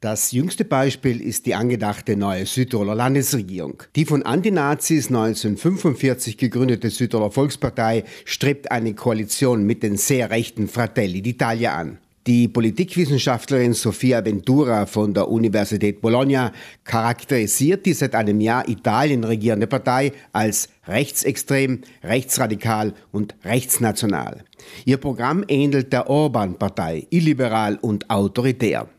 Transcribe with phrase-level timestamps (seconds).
[0.00, 3.82] Das jüngste Beispiel ist die angedachte neue Südtiroler Landesregierung.
[3.96, 11.20] Die von Antinazis 1945 gegründete Südtiroler Volkspartei strebt eine Koalition mit den sehr rechten Fratelli
[11.20, 11.98] d'Italia an.
[12.28, 16.52] Die Politikwissenschaftlerin Sofia Ventura von der Universität Bologna
[16.84, 24.44] charakterisiert die seit einem Jahr Italien regierende Partei als rechtsextrem, rechtsradikal und rechtsnational.
[24.84, 28.90] Ihr Programm ähnelt der Orban-Partei, illiberal und autoritär.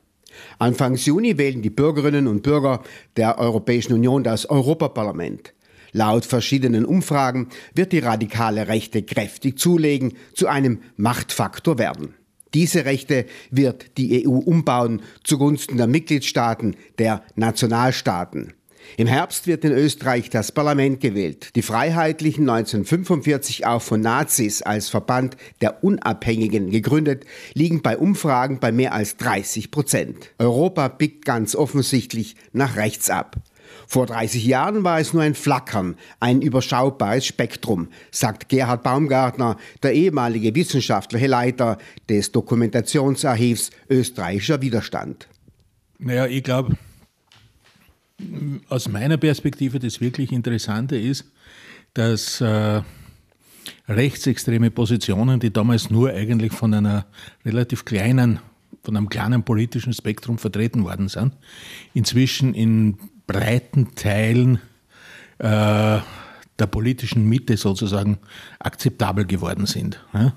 [0.57, 2.81] Anfangs Juni wählen die Bürgerinnen und Bürger
[3.17, 5.53] der Europäischen Union das Europaparlament.
[5.91, 12.13] Laut verschiedenen Umfragen wird die radikale Rechte kräftig zulegen, zu einem Machtfaktor werden.
[12.53, 18.53] Diese Rechte wird die EU umbauen zugunsten der Mitgliedstaaten, der Nationalstaaten.
[18.97, 21.55] Im Herbst wird in Österreich das Parlament gewählt.
[21.55, 28.71] Die Freiheitlichen 1945 auch von Nazis als Verband der Unabhängigen gegründet, liegen bei Umfragen bei
[28.71, 30.31] mehr als 30 Prozent.
[30.37, 33.35] Europa biegt ganz offensichtlich nach rechts ab.
[33.87, 39.93] Vor 30 Jahren war es nur ein Flackern, ein überschaubares Spektrum, sagt Gerhard Baumgartner, der
[39.93, 45.27] ehemalige wissenschaftliche Leiter des Dokumentationsarchivs Österreichischer Widerstand.
[45.97, 46.77] Naja, ich glaube,
[48.67, 51.25] aus meiner Perspektive das wirklich Interessante ist,
[51.93, 52.81] dass äh,
[53.87, 57.05] rechtsextreme Positionen, die damals nur eigentlich von einer
[57.45, 58.39] relativ kleinen,
[58.83, 61.33] von einem kleinen politischen Spektrum vertreten worden sind,
[61.93, 64.59] inzwischen in breiten Teilen
[65.39, 65.99] äh,
[66.59, 68.17] der politischen Mitte sozusagen
[68.59, 70.03] akzeptabel geworden sind.
[70.13, 70.33] Ja?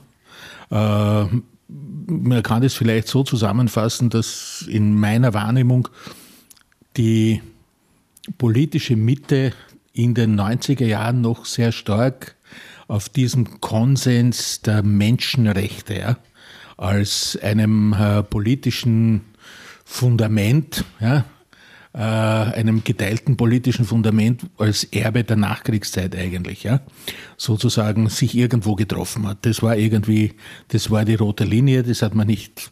[0.71, 1.29] Äh,
[1.69, 5.89] man kann das vielleicht so zusammenfassen, dass in meiner Wahrnehmung
[6.97, 7.41] die
[8.39, 9.53] politische Mitte
[9.93, 12.37] in den 90er Jahren noch sehr stark
[12.89, 16.19] auf diesem Konsens der Menschenrechte ja,
[16.77, 19.23] als einem äh, politischen
[19.85, 21.25] Fundament ja,
[21.95, 26.81] äh, einem geteilten politischen Fundament als Erbe der Nachkriegszeit eigentlich, ja,
[27.37, 29.39] sozusagen sich irgendwo getroffen hat.
[29.43, 30.33] Das war irgendwie,
[30.69, 32.71] das war die rote Linie, das hat man nicht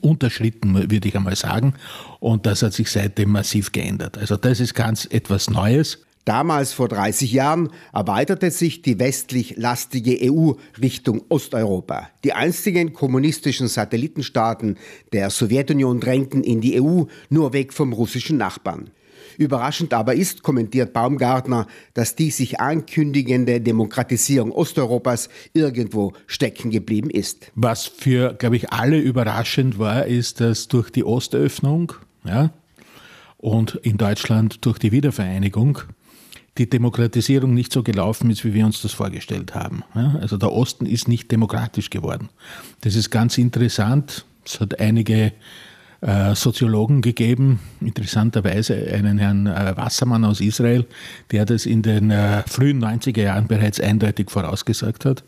[0.00, 1.74] unterschritten, würde ich einmal sagen.
[2.18, 4.18] Und das hat sich seitdem massiv geändert.
[4.18, 6.04] Also das ist ganz etwas Neues.
[6.24, 12.08] Damals vor 30 Jahren erweiterte sich die westlich lastige EU Richtung Osteuropa.
[12.24, 14.78] Die einstigen kommunistischen Satellitenstaaten
[15.12, 18.90] der Sowjetunion drängten in die EU nur weg vom russischen Nachbarn.
[19.36, 27.50] Überraschend aber ist, kommentiert Baumgartner, dass die sich ankündigende Demokratisierung Osteuropas irgendwo stecken geblieben ist.
[27.54, 31.92] Was für, glaube ich, alle überraschend war, ist, dass durch die Ostöffnung
[32.24, 32.50] ja,
[33.36, 35.80] und in Deutschland durch die Wiedervereinigung
[36.58, 39.82] die Demokratisierung nicht so gelaufen ist, wie wir uns das vorgestellt haben.
[39.92, 42.28] Also der Osten ist nicht demokratisch geworden.
[42.82, 44.24] Das ist ganz interessant.
[44.44, 45.32] Es hat einige
[46.00, 50.86] äh, Soziologen gegeben, interessanterweise einen Herrn äh, Wassermann aus Israel,
[51.32, 55.24] der das in den äh, frühen 90er Jahren bereits eindeutig vorausgesagt hat,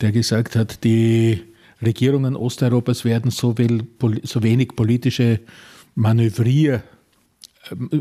[0.00, 1.42] der gesagt hat, die
[1.80, 5.40] Regierungen Osteuropas werden so, wenig politische
[5.94, 6.82] Manövrier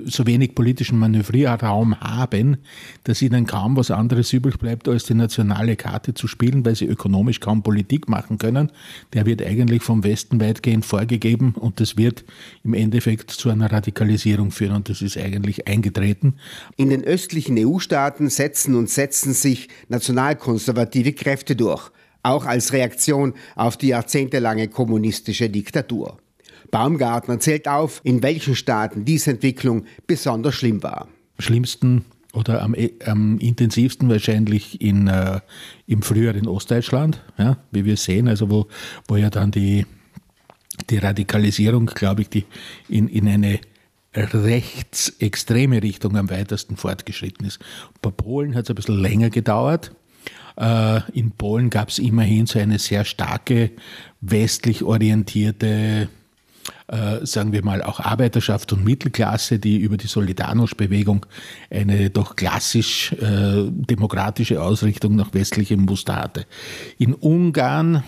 [0.06, 2.58] so wenig politischen Manövrierraum haben,
[3.04, 6.86] dass ihnen kaum was anderes übrig bleibt, als die nationale Karte zu spielen, weil sie
[6.86, 8.72] ökonomisch kaum Politik machen können.
[9.14, 12.26] Der wird eigentlich vom Westen weitgehend vorgegeben und das wird
[12.64, 16.36] im Endeffekt zu einer Radikalisierung führen und das ist eigentlich eingetreten.
[16.76, 21.92] In den östlichen EU-Staaten setzen und setzen sich nationalkonservative Kräfte durch,
[22.24, 26.18] auch als Reaktion auf die jahrzehntelange kommunistische Diktatur.
[26.72, 31.08] Baumgartner zählt auf, in welchen Staaten diese Entwicklung besonders schlimm war.
[31.38, 35.42] Schlimmsten oder am, am intensivsten wahrscheinlich in, äh,
[35.86, 38.68] im früheren Ostdeutschland, ja, wie wir sehen, also wo,
[39.08, 39.86] wo ja dann die,
[40.90, 42.46] die Radikalisierung, glaube ich, die
[42.88, 43.60] in, in eine
[44.14, 47.60] rechtsextreme Richtung am weitesten fortgeschritten ist.
[48.02, 49.96] Bei Polen hat es ein bisschen länger gedauert.
[50.58, 53.72] Äh, in Polen gab es immerhin so eine sehr starke
[54.20, 56.10] westlich orientierte
[56.92, 61.26] äh, sagen wir mal, auch Arbeiterschaft und Mittelklasse, die über die Solidarność-Bewegung
[61.70, 66.46] eine doch klassisch äh, demokratische Ausrichtung nach westlichem Muster hatte.
[66.98, 68.04] In Ungarn,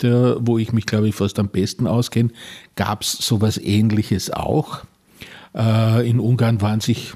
[0.00, 2.30] der, wo ich mich, glaube ich, fast am besten auskenne,
[2.74, 4.84] gab es sowas Ähnliches auch.
[5.54, 7.12] Äh, in Ungarn waren sich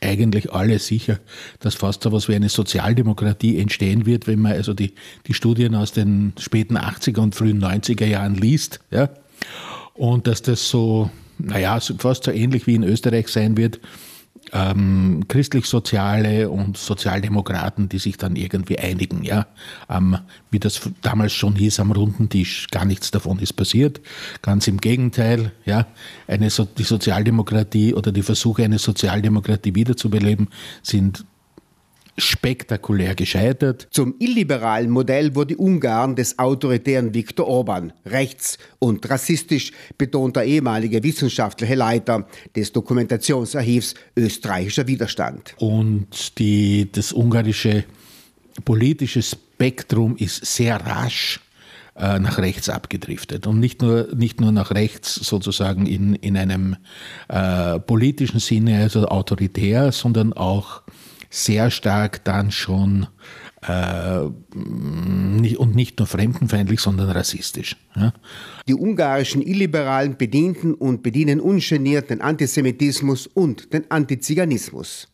[0.00, 1.20] eigentlich alle sicher,
[1.60, 4.94] dass fast so etwas wie eine Sozialdemokratie entstehen wird, wenn man also die,
[5.26, 8.80] die Studien aus den späten 80er und frühen 90er Jahren liest.
[8.90, 9.10] Ja?
[9.94, 13.80] Und dass das so, naja, fast so ähnlich wie in Österreich sein wird,
[14.52, 19.22] ähm, christlich-soziale und Sozialdemokraten, die sich dann irgendwie einigen.
[19.22, 19.46] Ja?
[19.88, 20.16] Ähm,
[20.50, 24.00] wie das damals schon hieß am runden Tisch, gar nichts davon ist passiert.
[24.42, 25.86] Ganz im Gegenteil, ja?
[26.26, 30.48] eine, so die Sozialdemokratie oder die Versuche, eine Sozialdemokratie wiederzubeleben,
[30.82, 31.24] sind
[32.18, 33.88] spektakulär gescheitert.
[33.90, 41.02] Zum illiberalen Modell wurde Ungarn des autoritären Viktor Orban rechts und rassistisch, betont der ehemalige
[41.02, 45.54] wissenschaftliche Leiter des Dokumentationsarchivs Österreichischer Widerstand.
[45.58, 47.84] Und die, das ungarische
[48.64, 51.40] politische Spektrum ist sehr rasch
[51.96, 53.46] äh, nach rechts abgedriftet.
[53.46, 56.76] Und nicht nur, nicht nur nach rechts sozusagen in, in einem
[57.28, 60.82] äh, politischen Sinne, also autoritär, sondern auch
[61.30, 63.06] sehr stark dann schon
[63.62, 67.76] äh, und nicht nur fremdenfeindlich, sondern rassistisch.
[67.94, 68.12] Ja.
[68.68, 75.08] Die ungarischen Illiberalen bedienten und bedienen ungeniert den Antisemitismus und den Antiziganismus.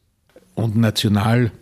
[0.54, 1.52] Und national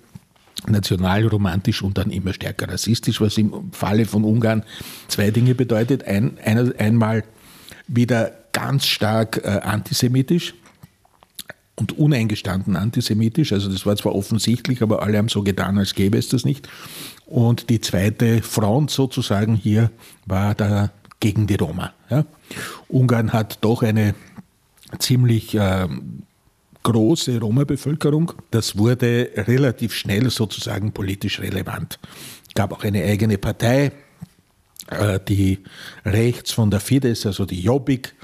[0.66, 4.64] nationalromantisch und dann immer stärker rassistisch, was im Falle von Ungarn
[5.08, 6.04] zwei Dinge bedeutet.
[6.04, 7.24] Ein, ein, einmal
[7.86, 10.54] wieder ganz stark äh, antisemitisch,
[11.76, 13.52] und uneingestanden antisemitisch.
[13.52, 16.68] Also das war zwar offensichtlich, aber alle haben so getan, als gäbe es das nicht.
[17.26, 19.90] Und die zweite Front sozusagen hier
[20.26, 20.90] war da
[21.20, 21.92] gegen die Roma.
[22.10, 22.24] Ja.
[22.88, 24.14] Ungarn hat doch eine
[24.98, 25.88] ziemlich äh,
[26.82, 28.32] große Roma-Bevölkerung.
[28.50, 31.98] Das wurde relativ schnell sozusagen politisch relevant.
[32.54, 33.90] Gab auch eine eigene Partei,
[34.88, 35.60] äh, die
[36.04, 38.14] rechts von der Fidesz, also die Jobbik,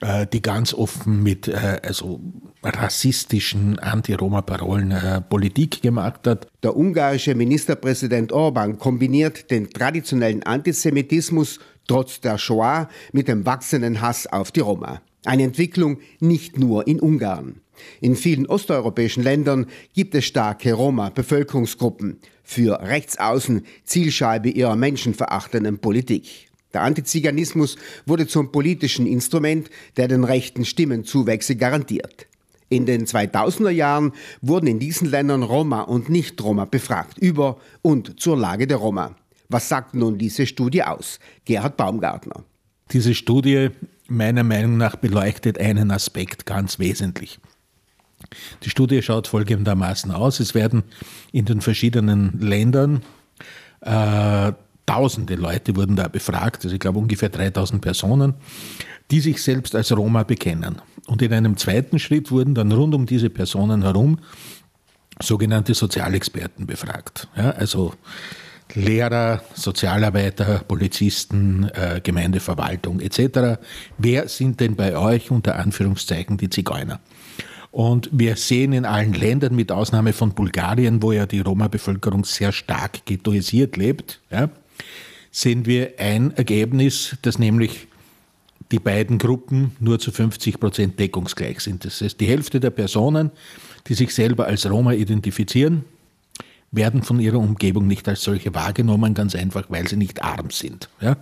[0.00, 2.20] äh, die ganz offen mit äh, also
[2.62, 6.46] rassistischen Anti-Roma-Parolen äh, Politik gemacht hat.
[6.62, 14.26] Der ungarische Ministerpräsident Orban kombiniert den traditionellen Antisemitismus trotz der Shoah mit dem wachsenden Hass
[14.26, 15.02] auf die Roma.
[15.24, 17.60] Eine Entwicklung nicht nur in Ungarn.
[18.00, 26.48] In vielen osteuropäischen Ländern gibt es starke Roma-Bevölkerungsgruppen, für Rechtsaußen Zielscheibe ihrer menschenverachtenden Politik.
[26.74, 27.76] Der Antiziganismus
[28.06, 32.26] wurde zum politischen Instrument, der den rechten Stimmenzuwächse garantiert.
[32.72, 38.38] In den 2000er Jahren wurden in diesen Ländern Roma und Nicht-Roma befragt über und zur
[38.38, 39.14] Lage der Roma.
[39.50, 41.18] Was sagt nun diese Studie aus?
[41.44, 42.44] Gerhard Baumgartner.
[42.90, 43.68] Diese Studie
[44.08, 47.38] meiner Meinung nach beleuchtet einen Aspekt ganz wesentlich.
[48.62, 50.40] Die Studie schaut folgendermaßen aus.
[50.40, 50.82] Es werden
[51.30, 53.02] in den verschiedenen Ländern
[53.82, 54.52] äh,
[54.86, 58.34] tausende Leute wurden da befragt, also ich glaube ungefähr 3000 Personen,
[59.10, 60.80] die sich selbst als Roma bekennen.
[61.06, 64.18] Und in einem zweiten Schritt wurden dann rund um diese Personen herum
[65.20, 67.28] sogenannte Sozialexperten befragt.
[67.36, 67.94] Ja, also
[68.74, 73.60] Lehrer, Sozialarbeiter, Polizisten, äh, Gemeindeverwaltung etc.
[73.98, 77.00] Wer sind denn bei euch unter Anführungszeichen die Zigeuner?
[77.70, 82.52] Und wir sehen in allen Ländern, mit Ausnahme von Bulgarien, wo ja die Roma-Bevölkerung sehr
[82.52, 84.50] stark ghettoisiert lebt, ja,
[85.30, 87.88] sehen wir ein Ergebnis, dass nämlich
[88.72, 91.84] die beiden Gruppen nur zu 50 Prozent deckungsgleich sind.
[91.84, 93.30] Das heißt, die Hälfte der Personen,
[93.86, 95.84] die sich selber als Roma identifizieren,
[96.72, 100.88] werden von ihrer Umgebung nicht als solche wahrgenommen, ganz einfach, weil sie nicht arm sind
[101.02, 101.16] ja?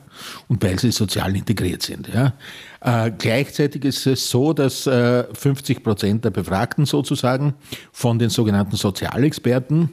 [0.46, 2.08] und weil sie sozial integriert sind.
[2.08, 2.34] Ja?
[2.80, 7.54] Äh, gleichzeitig ist es so, dass äh, 50 Prozent der Befragten sozusagen
[7.90, 9.90] von den sogenannten Sozialexperten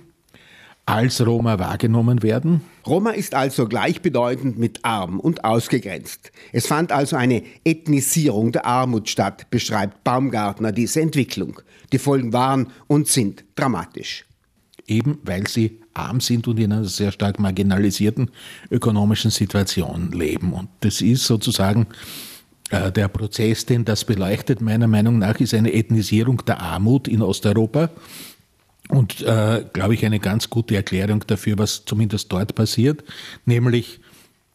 [0.87, 2.61] als Roma wahrgenommen werden.
[2.85, 6.31] Roma ist also gleichbedeutend mit arm und ausgegrenzt.
[6.53, 11.59] Es fand also eine Ethnisierung der Armut statt, beschreibt Baumgartner diese Entwicklung.
[11.91, 14.23] Die Folgen waren und sind dramatisch.
[14.87, 18.31] Eben weil sie arm sind und in einer sehr stark marginalisierten
[18.71, 20.53] ökonomischen Situation leben.
[20.53, 21.87] Und das ist sozusagen
[22.69, 27.21] äh, der Prozess, den das beleuchtet, meiner Meinung nach, ist eine Ethnisierung der Armut in
[27.21, 27.89] Osteuropa
[28.89, 33.03] und, äh, glaube ich, eine ganz gute Erklärung dafür, was zumindest dort passiert,
[33.45, 33.99] nämlich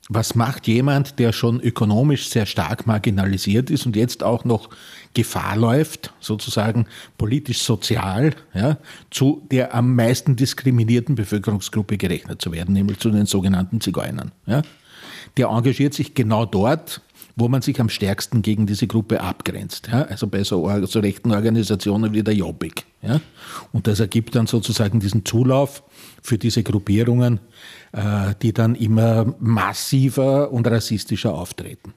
[0.09, 4.69] was macht jemand, der schon ökonomisch sehr stark marginalisiert ist und jetzt auch noch
[5.15, 6.87] Gefahr läuft, sozusagen
[7.19, 8.79] politisch-sozial, ja,
[9.11, 14.33] zu der am meisten diskriminierten Bevölkerungsgruppe gerechnet zu werden, nämlich zu den sogenannten Zigeunern.
[14.47, 14.63] Ja.
[15.37, 17.01] Der engagiert sich genau dort,
[17.37, 19.89] wo man sich am stärksten gegen diese Gruppe abgrenzt.
[19.89, 20.03] Ja?
[20.03, 22.85] Also bei so, so, rechten Organisationen wie der Jobbik.
[23.03, 23.21] Ja?
[23.73, 25.83] Und das ergibt dann sozusagen diesen Zulauf
[26.23, 27.41] für diese Gruppierungen,
[27.93, 31.91] äh, die dann immer massiver und rassistischer auftreten.